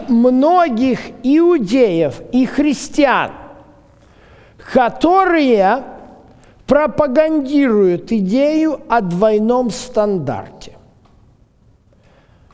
многих 0.09 1.01
иудеев 1.23 2.21
и 2.33 2.47
христиан, 2.47 3.33
которые 4.73 5.85
пропагандируют 6.67 8.11
идею 8.13 8.81
о 8.89 9.01
двойном 9.01 9.71
стандарте. 9.71 10.73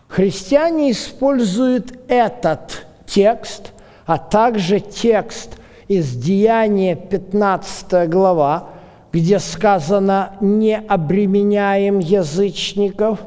Христиане 0.09 0.91
используют 0.91 1.95
этот 2.09 2.87
текст, 3.07 3.73
а 4.05 4.19
также 4.19 4.81
текст 4.81 5.57
из 5.89 6.15
Деяния 6.15 6.95
15 6.95 8.11
глава, 8.11 8.69
где 9.11 9.39
сказано 9.39 10.35
«не 10.41 10.77
обременяем 10.77 11.99
язычников», 11.99 13.21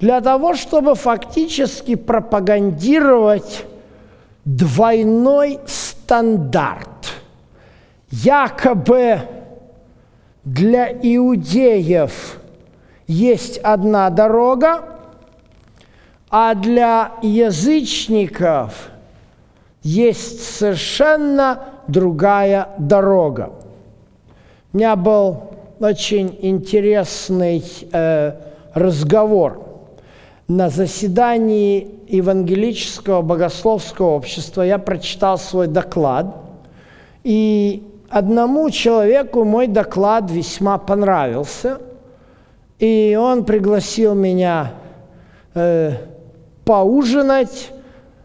для 0.00 0.20
того, 0.20 0.54
чтобы 0.54 0.94
фактически 0.94 1.94
пропагандировать 1.94 3.64
двойной 4.44 5.60
стандарт. 5.66 6.88
Якобы 8.10 9.20
для 10.44 10.90
иудеев 10.90 12.38
есть 13.06 13.58
одна 13.58 14.08
дорога, 14.10 14.84
а 16.30 16.54
для 16.54 17.12
язычников 17.22 18.90
есть 19.82 20.42
совершенно 20.42 21.64
другая 21.86 22.68
дорога. 22.78 23.52
У 24.72 24.76
меня 24.76 24.96
был 24.96 25.54
очень 25.80 26.38
интересный 26.42 27.64
э, 27.92 28.32
разговор 28.74 29.67
на 30.48 30.70
заседании 30.70 31.90
Евангелического 32.08 33.20
богословского 33.20 34.08
общества. 34.08 34.62
Я 34.62 34.78
прочитал 34.78 35.38
свой 35.38 35.66
доклад, 35.66 36.36
и 37.22 37.82
одному 38.08 38.70
человеку 38.70 39.44
мой 39.44 39.66
доклад 39.66 40.30
весьма 40.30 40.78
понравился, 40.78 41.78
и 42.78 43.18
он 43.20 43.44
пригласил 43.44 44.14
меня 44.14 44.72
э, 45.54 45.92
поужинать 46.64 47.70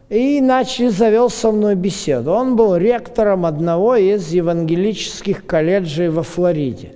и 0.07 0.39
начали, 0.39 0.87
завел 0.87 1.29
со 1.29 1.51
мной 1.51 1.75
беседу. 1.75 2.31
Он 2.31 2.55
был 2.55 2.77
ректором 2.77 3.45
одного 3.45 3.95
из 3.95 4.31
евангелических 4.31 5.45
колледжей 5.45 6.07
во 6.07 6.23
Флориде. 6.23 6.93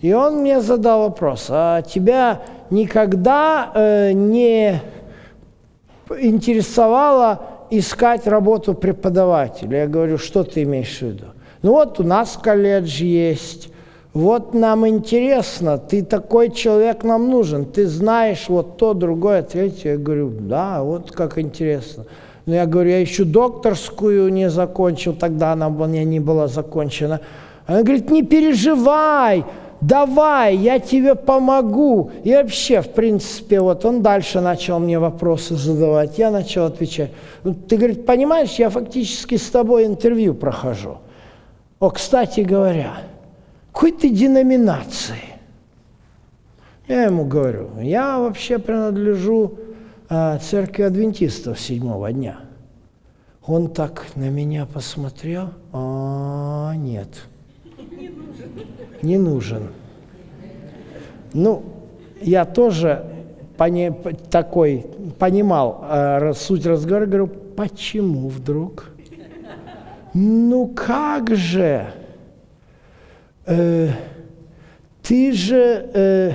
И 0.00 0.12
он 0.12 0.38
мне 0.38 0.60
задал 0.60 1.02
вопрос, 1.02 1.46
а 1.48 1.82
тебя 1.82 2.42
никогда 2.74 3.70
э, 3.74 4.12
не 4.12 4.82
интересовало 6.20 7.40
искать 7.70 8.26
работу 8.26 8.74
преподавателя? 8.74 9.78
Я 9.82 9.86
говорю, 9.86 10.18
что 10.18 10.44
ты 10.44 10.62
имеешь 10.64 10.98
в 10.98 11.02
виду? 11.02 11.24
Ну 11.62 11.72
вот 11.72 12.00
у 12.00 12.02
нас 12.02 12.38
колледж 12.42 13.02
есть, 13.02 13.70
вот 14.12 14.54
нам 14.54 14.86
интересно, 14.86 15.76
ты 15.78 16.04
такой 16.04 16.50
человек 16.50 17.02
нам 17.02 17.30
нужен, 17.30 17.64
ты 17.64 17.86
знаешь 17.86 18.44
вот 18.48 18.76
то, 18.76 18.94
другое, 18.94 19.42
третье. 19.42 19.92
Я 19.92 19.96
говорю, 19.96 20.30
да, 20.30 20.82
вот 20.82 21.10
как 21.10 21.38
интересно. 21.38 22.04
Но 22.46 22.54
я 22.54 22.66
говорю, 22.66 22.90
я 22.90 23.00
еще 23.00 23.24
докторскую 23.24 24.28
не 24.28 24.50
закончил, 24.50 25.14
тогда 25.14 25.52
она 25.52 25.68
у 25.68 25.86
меня 25.86 26.04
не 26.04 26.20
была 26.20 26.46
закончена. 26.46 27.20
Она 27.66 27.82
говорит, 27.82 28.10
не 28.10 28.22
переживай, 28.22 29.44
давай, 29.88 30.56
я 30.56 30.78
тебе 30.78 31.14
помогу. 31.14 32.10
И 32.22 32.32
вообще, 32.34 32.80
в 32.80 32.88
принципе, 32.90 33.60
вот 33.60 33.84
он 33.84 34.02
дальше 34.02 34.40
начал 34.40 34.78
мне 34.78 34.98
вопросы 34.98 35.54
задавать, 35.54 36.18
я 36.18 36.30
начал 36.30 36.64
отвечать. 36.64 37.10
«Ну, 37.42 37.54
ты, 37.54 37.76
говорит, 37.76 38.06
понимаешь, 38.06 38.54
я 38.54 38.70
фактически 38.70 39.36
с 39.36 39.50
тобой 39.50 39.86
интервью 39.86 40.34
прохожу. 40.34 40.98
О, 41.78 41.90
кстати 41.90 42.40
говоря, 42.40 42.94
какой 43.72 43.92
ты 43.92 44.08
деноминации? 44.08 45.34
Я 46.86 47.04
ему 47.04 47.24
говорю, 47.24 47.70
я 47.80 48.18
вообще 48.18 48.58
принадлежу 48.58 49.58
э, 50.08 50.38
церкви 50.38 50.82
адвентистов 50.82 51.58
седьмого 51.58 52.12
дня. 52.12 52.40
Он 53.46 53.68
так 53.68 54.06
на 54.14 54.30
меня 54.30 54.66
посмотрел, 54.66 55.50
а 55.72 56.72
нет, 56.76 57.08
не 59.02 59.18
нужен. 59.18 59.68
Ну, 61.32 61.62
я 62.20 62.44
тоже 62.44 63.04
пони, 63.56 63.92
такой 64.30 64.86
понимал 65.18 65.84
э, 65.88 66.32
суть 66.34 66.66
разговора, 66.66 67.06
говорю, 67.06 67.26
почему 67.26 68.28
вдруг? 68.28 68.90
Ну 70.14 70.68
как 70.68 71.34
же? 71.34 71.86
Э, 73.46 73.90
ты 75.02 75.32
же 75.32 75.90
э, 75.92 76.32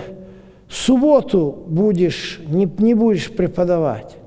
субботу 0.69 1.63
будешь, 1.67 2.39
не, 2.45 2.69
не 2.77 2.93
будешь 2.93 3.31
преподавать. 3.31 4.17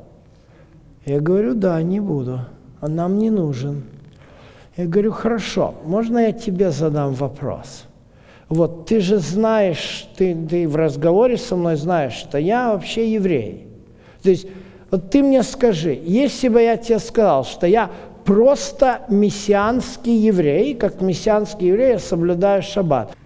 Я 1.04 1.20
говорю, 1.20 1.54
да, 1.54 1.80
не 1.82 2.00
буду, 2.00 2.40
он 2.80 2.94
нам 2.94 3.18
не 3.18 3.30
нужен. 3.30 3.84
Я 4.76 4.86
говорю, 4.86 5.12
хорошо, 5.12 5.74
можно 5.84 6.18
я 6.18 6.32
тебе 6.32 6.70
задам 6.70 7.12
вопрос? 7.14 7.84
Вот 8.48 8.86
ты 8.86 9.00
же 9.00 9.18
знаешь, 9.18 10.08
ты, 10.16 10.34
ты 10.48 10.68
в 10.68 10.76
разговоре 10.76 11.36
со 11.36 11.56
мной 11.56 11.76
знаешь, 11.76 12.14
что 12.14 12.38
я 12.38 12.72
вообще 12.72 13.12
еврей. 13.12 13.66
То 14.22 14.30
есть 14.30 14.46
вот 14.90 15.10
ты 15.10 15.22
мне 15.22 15.42
скажи, 15.42 15.98
если 16.02 16.48
бы 16.48 16.60
я 16.60 16.76
тебе 16.76 16.98
сказал, 16.98 17.44
что 17.44 17.66
я 17.66 17.90
просто 18.24 19.00
мессианский 19.08 20.16
еврей, 20.16 20.74
как 20.74 21.00
мессианский 21.00 21.68
еврей 21.68 21.92
я 21.92 21.98
соблюдаю 21.98 22.62
шаббат. 22.62 23.16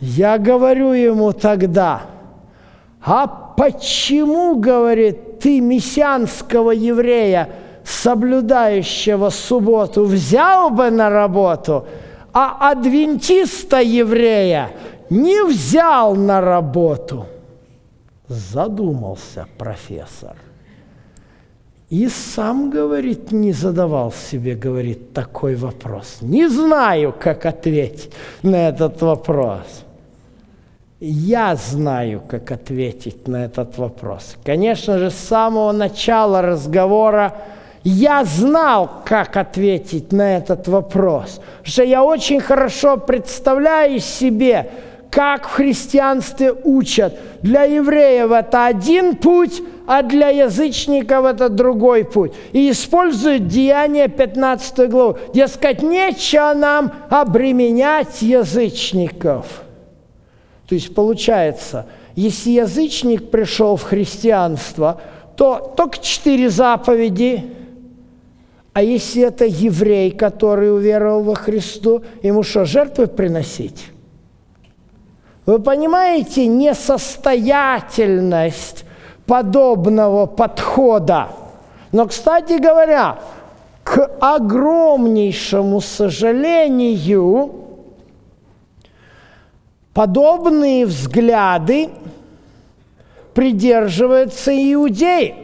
Я 0.00 0.38
говорю 0.38 0.92
ему 0.92 1.32
тогда, 1.32 2.02
а 3.04 3.26
почему, 3.26 4.56
говорит, 4.56 5.38
ты 5.38 5.60
мессианского 5.60 6.70
еврея, 6.70 7.50
соблюдающего 7.84 9.30
субботу, 9.30 10.04
взял 10.04 10.70
бы 10.70 10.90
на 10.90 11.10
работу, 11.10 11.86
а 12.32 12.70
адвентиста 12.70 13.80
еврея 13.80 14.70
не 15.10 15.44
взял 15.44 16.14
на 16.14 16.40
работу? 16.40 17.26
Задумался 18.26 19.46
профессор. 19.58 20.36
И 21.90 22.08
сам, 22.08 22.70
говорит, 22.70 23.30
не 23.30 23.52
задавал 23.52 24.10
себе, 24.10 24.56
говорит, 24.56 25.12
такой 25.12 25.54
вопрос. 25.54 26.18
Не 26.22 26.48
знаю, 26.48 27.14
как 27.16 27.46
ответить 27.46 28.10
на 28.42 28.68
этот 28.68 29.00
вопрос. 29.02 29.84
Я 30.98 31.54
знаю, 31.54 32.22
как 32.26 32.50
ответить 32.50 33.28
на 33.28 33.44
этот 33.44 33.76
вопрос. 33.76 34.36
Конечно 34.42 34.98
же, 34.98 35.10
с 35.10 35.14
самого 35.14 35.72
начала 35.72 36.40
разговора 36.40 37.34
я 37.84 38.24
знал, 38.24 39.02
как 39.04 39.36
ответить 39.36 40.10
на 40.10 40.38
этот 40.38 40.66
вопрос. 40.68 41.40
Что 41.62 41.82
я 41.82 42.02
очень 42.02 42.40
хорошо 42.40 42.96
представляю 42.96 44.00
себе, 44.00 44.70
как 45.10 45.46
в 45.46 45.52
христианстве 45.52 46.54
учат. 46.64 47.16
Для 47.42 47.64
евреев 47.64 48.32
это 48.32 48.66
один 48.66 49.16
путь, 49.16 49.62
а 49.86 50.02
для 50.02 50.30
язычников 50.30 51.26
это 51.26 51.50
другой 51.50 52.04
путь. 52.04 52.32
И 52.52 52.70
используют 52.70 53.48
Деяние 53.48 54.08
15 54.08 54.88
главу. 54.88 55.18
Дескать, 55.34 55.82
нечего 55.82 56.54
нам 56.54 56.90
обременять 57.10 58.22
язычников. 58.22 59.46
То 60.66 60.74
есть 60.74 60.94
получается, 60.94 61.86
если 62.16 62.50
язычник 62.52 63.30
пришел 63.30 63.76
в 63.76 63.82
христианство, 63.82 65.02
то 65.36 65.74
только 65.76 65.98
четыре 65.98 66.48
заповеди, 66.48 67.44
а 68.74 68.82
если 68.82 69.22
это 69.22 69.46
еврей, 69.46 70.10
который 70.10 70.74
уверовал 70.74 71.22
во 71.22 71.36
Христу, 71.36 72.02
ему 72.22 72.42
что, 72.42 72.64
жертвы 72.64 73.06
приносить? 73.06 73.92
Вы 75.46 75.60
понимаете 75.60 76.48
несостоятельность 76.48 78.84
подобного 79.26 80.26
подхода? 80.26 81.28
Но, 81.92 82.06
кстати 82.06 82.60
говоря, 82.60 83.20
к 83.84 84.10
огромнейшему 84.20 85.80
сожалению, 85.80 87.52
подобные 89.92 90.84
взгляды 90.84 91.90
придерживаются 93.34 94.50
иудеи. 94.52 95.36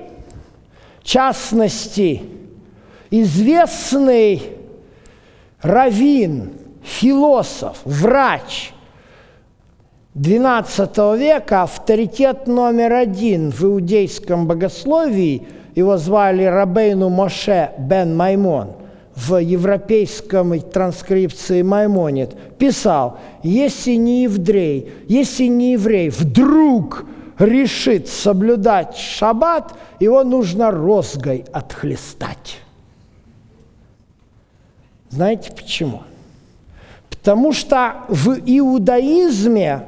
В 1.01 1.05
частности, 1.05 2.40
известный 3.11 4.43
раввин, 5.63 6.53
философ, 6.83 7.79
врач– 7.85 8.73
XII 10.15 11.17
века 11.17 11.63
авторитет 11.63 12.49
номер 12.49 12.95
один 12.95 13.53
в 13.53 13.65
иудейском 13.65 14.49
богословии, 14.49 15.47
его 15.77 15.97
звали 15.99 16.43
Рабейну 16.43 17.09
Моше 17.11 17.71
бен 17.79 18.17
Маймон, 18.17 18.73
в 19.15 19.37
европейском 19.37 20.59
транскрипции 20.61 21.63
Маймонит, 21.63 22.35
писал, 22.59 23.19
если 23.45 23.93
не 23.93 24.25
еврей, 24.25 24.93
если 25.07 25.45
не 25.45 25.73
еврей 25.73 26.09
вдруг 26.11 27.05
решит 27.39 28.09
соблюдать 28.09 28.97
шаббат, 28.97 29.75
его 30.01 30.25
нужно 30.25 30.73
розгой 30.73 31.45
отхлестать. 31.53 32.59
Знаете 35.11 35.53
почему? 35.53 36.03
Потому 37.11 37.53
что 37.53 38.05
в 38.09 38.39
иудаизме 38.47 39.83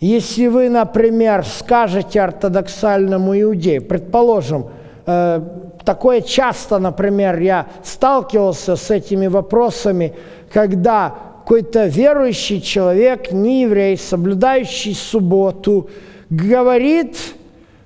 если 0.00 0.46
вы, 0.46 0.68
например, 0.68 1.44
скажете 1.44 2.20
ортодоксальному 2.20 3.40
иудею, 3.40 3.82
предположим, 3.82 4.66
э, 5.06 5.40
такое 5.84 6.20
часто, 6.20 6.78
например, 6.78 7.40
я 7.40 7.66
сталкивался 7.82 8.76
с 8.76 8.92
этими 8.92 9.26
вопросами, 9.26 10.14
когда 10.52 11.14
какой-то 11.40 11.86
верующий 11.86 12.60
человек, 12.60 13.32
не 13.32 13.62
еврей, 13.62 13.96
соблюдающий 13.96 14.94
субботу, 14.94 15.90
говорит 16.30 17.16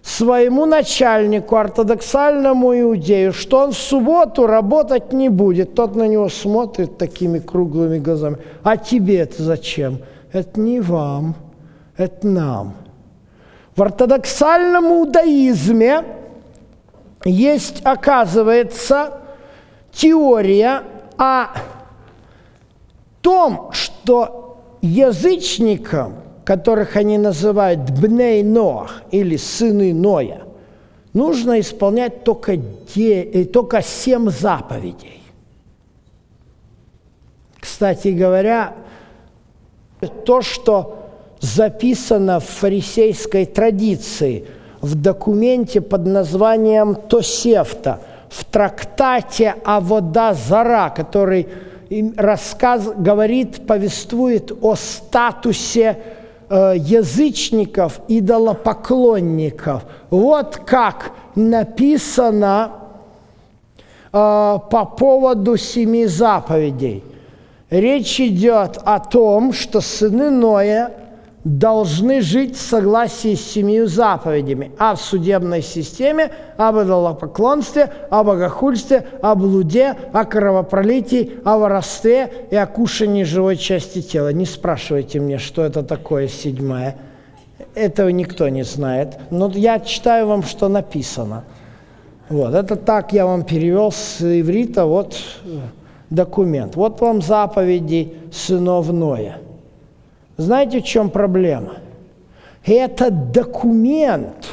своему 0.02 0.66
начальнику, 0.66 1.56
ортодоксальному 1.56 2.80
иудею, 2.80 3.32
что 3.32 3.58
он 3.60 3.72
в 3.72 3.78
субботу 3.78 4.46
работать 4.46 5.12
не 5.12 5.28
будет. 5.28 5.74
Тот 5.74 5.94
на 5.94 6.08
него 6.08 6.28
смотрит 6.28 6.98
такими 6.98 7.38
круглыми 7.38 7.98
глазами. 7.98 8.38
А 8.62 8.76
тебе 8.76 9.18
это 9.18 9.42
зачем? 9.42 9.98
Это 10.32 10.58
не 10.60 10.80
вам 10.80 11.36
это 11.96 12.26
нам. 12.26 12.74
В 13.76 13.82
ортодоксальном 13.82 14.86
иудаизме 14.86 16.04
есть, 17.24 17.80
оказывается, 17.84 19.20
теория 19.92 20.82
о 21.16 21.48
том, 23.22 23.70
что 23.72 24.58
язычникам, 24.82 26.16
которых 26.44 26.96
они 26.96 27.18
называют 27.18 27.90
Бней 27.90 28.42
Ноах 28.42 29.02
или 29.10 29.36
сыны 29.36 29.94
Ноя, 29.94 30.42
нужно 31.12 31.60
исполнять 31.60 32.24
только, 32.24 32.56
де, 32.56 33.22
э, 33.22 33.44
только 33.44 33.82
семь 33.82 34.28
заповедей. 34.30 35.22
Кстати 37.60 38.08
говоря, 38.08 38.74
то, 40.24 40.42
что 40.42 40.98
записано 41.40 42.40
в 42.40 42.44
фарисейской 42.44 43.46
традиции 43.46 44.46
в 44.80 44.94
документе 44.94 45.80
под 45.80 46.06
названием 46.06 46.94
Тосефта, 46.94 48.00
в 48.28 48.44
трактате 48.44 49.54
«Авода 49.64 50.34
Зара», 50.34 50.90
который 50.90 51.48
рассказ 52.16 52.88
говорит, 52.96 53.66
повествует 53.66 54.50
о 54.62 54.74
статусе 54.74 55.98
э, 56.52 56.74
язычников, 56.76 58.00
идолопоклонников. 58.08 59.84
Вот 60.10 60.56
как 60.66 61.12
написано 61.34 62.72
э, 64.12 64.58
по 64.70 64.84
поводу 64.84 65.56
семи 65.56 66.04
заповедей. 66.04 67.02
Речь 67.70 68.20
идет 68.20 68.78
о 68.84 68.98
том, 68.98 69.54
что 69.54 69.80
сыны 69.80 70.28
Ноя 70.28 70.90
должны 71.44 72.20
жить 72.20 72.56
в 72.56 72.60
согласии 72.60 73.34
с 73.34 73.44
семью 73.44 73.88
заповедями 73.88 74.70
о 74.78 74.94
судебной 74.94 75.62
системе, 75.62 76.30
об 76.56 76.76
идолопоклонстве, 76.76 77.92
о 78.10 78.22
богохульстве, 78.22 79.06
о 79.22 79.34
блуде, 79.34 79.96
о 80.12 80.24
кровопролитии, 80.24 81.32
о 81.44 81.58
воровстве 81.58 82.46
и 82.50 82.56
о 82.56 82.66
кушании 82.66 83.24
живой 83.24 83.56
части 83.56 84.02
тела. 84.02 84.32
Не 84.32 84.46
спрашивайте 84.46 85.18
мне, 85.20 85.38
что 85.38 85.62
это 85.62 85.82
такое 85.82 86.28
седьмое. 86.28 86.96
Этого 87.74 88.08
никто 88.10 88.48
не 88.48 88.62
знает. 88.62 89.18
Но 89.30 89.50
я 89.50 89.80
читаю 89.80 90.26
вам, 90.28 90.44
что 90.44 90.68
написано. 90.68 91.44
Вот, 92.28 92.54
это 92.54 92.76
так 92.76 93.12
я 93.12 93.26
вам 93.26 93.42
перевел 93.42 93.90
с 93.90 94.20
иврита, 94.20 94.86
вот 94.86 95.18
документ. 96.08 96.76
Вот 96.76 97.00
вам 97.00 97.20
заповеди 97.20 98.14
сынов 98.30 98.92
Ноя– 98.92 99.38
знаете, 100.36 100.80
в 100.80 100.84
чем 100.84 101.10
проблема? 101.10 101.74
Этот 102.64 103.32
документ 103.32 104.48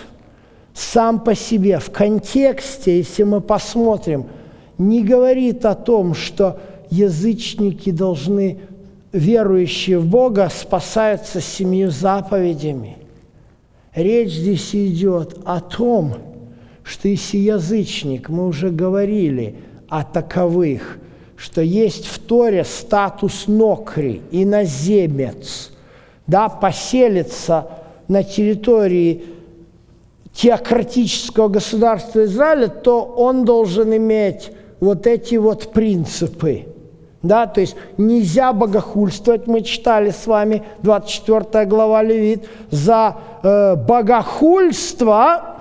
сам 0.74 1.20
по 1.20 1.36
себе 1.36 1.80
в 1.80 1.92
контексте, 1.92 2.98
если 2.98 3.24
мы 3.24 3.42
посмотрим, 3.42 4.26
не 4.78 5.04
говорит 5.04 5.65
о 5.65 5.76
том, 5.76 6.13
что 6.13 6.60
язычники 6.89 7.92
должны, 7.92 8.60
верующие 9.12 10.00
в 10.00 10.06
Бога, 10.06 10.50
спасаются 10.50 11.42
семью 11.42 11.92
заповедями. 11.92 12.98
Речь 13.94 14.34
здесь 14.34 14.74
идет 14.74 15.38
о 15.46 15.60
том, 15.60 16.15
что 16.84 17.08
если 17.08 17.38
язычник, 17.38 18.30
мы 18.30 18.48
уже 18.48 18.70
говорили 18.70 19.56
о 19.88 20.04
таковых– 20.04 21.00
что 21.39 21.62
есть 21.62 22.06
в 22.06 22.19
Торе 22.19 22.65
статус 22.65 23.47
нокри, 23.47 24.21
иноземец, 24.30 25.71
да, 26.28 26.49
поселиться 26.49 27.69
на 28.10 28.23
территории 28.23 29.23
теократического 30.34 31.47
государства 31.47 32.25
Израиля, 32.25 32.67
то 32.67 33.04
он 33.04 33.45
должен 33.45 33.95
иметь 33.95 34.52
вот 34.82 35.08
эти 35.08 35.36
вот 35.36 35.71
принципы. 35.71 36.65
Да, 37.21 37.47
то 37.47 37.62
есть 37.62 37.75
нельзя 37.97 38.52
богохульствовать, 38.54 39.47
мы 39.47 39.62
читали 39.62 40.12
с 40.12 40.28
вами 40.28 40.63
24 40.84 41.65
глава 41.65 42.04
Левит, 42.04 42.47
за 42.69 43.17
э, 43.43 43.75
богохульство 43.75 45.56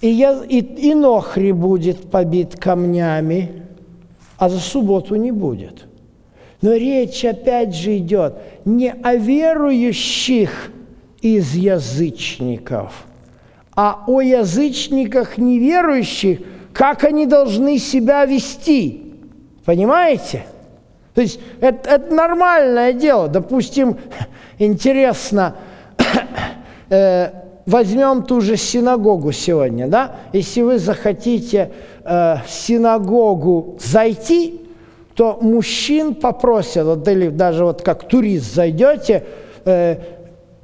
и, 0.00 0.08
я, 0.08 0.42
и, 0.48 0.58
и 0.58 0.94
Нохри 0.94 1.52
будет 1.52 2.10
побит 2.10 2.56
камнями, 2.56 3.62
а 4.42 4.48
за 4.48 4.58
субботу 4.58 5.14
не 5.14 5.30
будет. 5.30 5.84
Но 6.62 6.74
речь 6.74 7.24
опять 7.24 7.76
же 7.76 7.98
идет 7.98 8.34
не 8.64 8.90
о 8.90 9.14
верующих 9.14 10.72
из 11.20 11.54
язычников, 11.54 13.04
а 13.76 14.02
о 14.08 14.20
язычниках 14.20 15.38
неверующих, 15.38 16.40
как 16.72 17.04
они 17.04 17.24
должны 17.24 17.78
себя 17.78 18.24
вести. 18.24 19.14
Понимаете? 19.64 20.44
То 21.14 21.20
есть 21.20 21.38
это, 21.60 21.90
это 21.90 22.12
нормальное 22.12 22.94
дело. 22.94 23.28
Допустим, 23.28 23.96
интересно, 24.58 25.54
э, 26.90 27.30
возьмем 27.66 28.22
ту 28.22 28.40
же 28.40 28.56
синагогу 28.56 29.32
сегодня, 29.32 29.88
да? 29.88 30.16
Если 30.32 30.62
вы 30.62 30.78
захотите 30.78 31.70
э, 32.04 32.36
синагогу 32.48 33.78
зайти, 33.80 34.60
то 35.14 35.38
мужчин 35.40 36.14
попросят, 36.14 36.86
вот, 36.86 37.06
или 37.08 37.28
даже 37.28 37.64
вот 37.64 37.82
как 37.82 38.08
турист 38.08 38.54
зайдете, 38.54 39.24
э, 39.64 39.96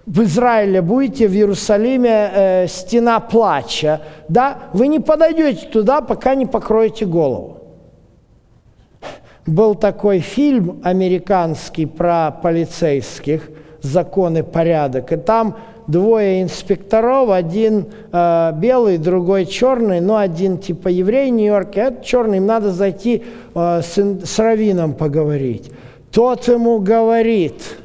в 0.07 0.23
Израиле 0.23 0.81
будете, 0.81 1.29
в 1.29 1.35
Иерусалиме 1.35 2.31
э, 2.33 2.67
стена 2.67 3.21
плача, 3.21 4.01
да, 4.29 4.59
вы 4.73 4.89
не 4.89 5.01
подойдете 5.01 5.67
туда, 5.67 6.01
пока 6.01 6.35
не 6.35 6.47
покроете 6.47 7.05
голову. 7.05 7.59
Был 9.47 9.75
такой 9.75 10.21
фильм 10.21 10.81
американский 10.83 11.87
про 11.87 12.31
полицейских, 12.31 13.51
закон 13.83 14.39
и 14.39 14.43
порядок, 14.43 15.13
и 15.13 15.17
там 15.17 15.57
двое 15.89 16.43
инспекторов, 16.43 17.31
один 17.31 17.87
э, 18.13 18.53
белый, 18.55 18.99
другой 18.99 19.47
черный, 19.47 20.01
но 20.01 20.19
один 20.19 20.59
типа 20.59 20.89
еврей 20.89 21.31
Нью-Йорке, 21.31 21.83
а 21.83 22.05
черный, 22.05 22.37
им 22.37 22.47
надо 22.47 22.71
зайти 22.71 23.25
э, 23.55 23.81
с, 23.83 23.97
с 23.97 24.39
раввином 24.39 24.93
поговорить. 24.93 25.71
Тот 26.13 26.47
ему 26.47 26.79
говорит, 26.79 27.79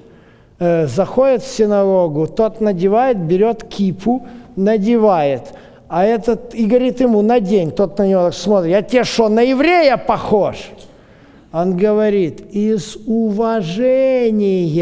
э, 0.59 0.85
заходит 0.87 1.43
в 1.43 1.47
синагогу, 1.47 2.27
тот 2.27 2.61
надевает, 2.61 3.17
берет 3.17 3.63
кипу, 3.63 4.27
надевает, 4.57 5.53
а 5.87 6.03
этот 6.03 6.53
и 6.53 6.65
говорит 6.65 6.99
ему, 6.99 7.21
надень, 7.21 7.71
тот 7.71 7.97
на 7.97 8.07
него 8.07 8.31
смотрит, 8.31 8.71
я 8.71 8.81
тебе 8.81 9.05
что, 9.05 9.29
на 9.29 9.41
еврея 9.41 9.95
похож? 9.95 10.71
Он 11.53 11.77
говорит, 11.77 12.41
из 12.51 12.97
уважения, 13.05 14.77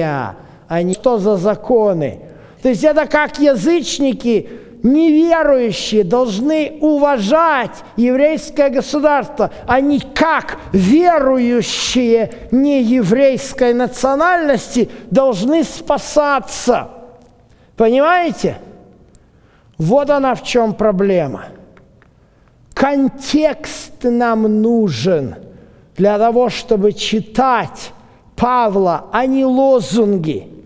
а 0.67 0.81
не 0.81 0.93
что 0.93 1.17
за 1.17 1.35
законы. 1.35 2.21
То 2.61 2.69
есть 2.69 2.83
это 2.83 3.07
как 3.07 3.39
язычники, 3.39 4.49
неверующие 4.83 6.03
должны 6.03 6.77
уважать 6.81 7.83
еврейское 7.97 8.69
государство, 8.69 9.51
а 9.67 9.79
не 9.79 9.99
как 9.99 10.57
верующие 10.71 12.31
нееврейской 12.51 13.73
национальности 13.73 14.89
должны 15.09 15.63
спасаться. 15.63 16.89
Понимаете? 17.75 18.57
Вот 19.77 20.09
она 20.11 20.35
в 20.35 20.43
чем 20.43 20.73
проблема. 20.75 21.45
Контекст 22.73 24.03
нам 24.03 24.61
нужен 24.61 25.35
для 25.97 26.17
того, 26.19 26.49
чтобы 26.49 26.93
читать 26.93 27.91
Павла, 28.35 29.05
а 29.11 29.25
не 29.25 29.45
лозунги– 29.45 30.47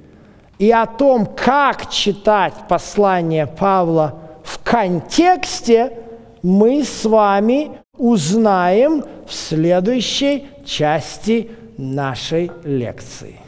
и 0.58 0.72
о 0.72 0.86
том, 0.86 1.26
как 1.26 1.90
читать 1.90 2.54
послание 2.70 3.48
Павла 3.48 4.20
в 4.44 4.60
контексте, 4.64 6.00
мы 6.42 6.84
с 6.84 7.06
вами 7.06 7.72
узнаем 7.98 9.04
в 9.28 9.34
следующей 9.34 10.48
части 10.66 11.50
нашей 11.78 12.52
лекции. 12.64 13.40